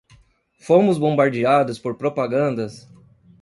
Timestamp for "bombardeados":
0.97-1.77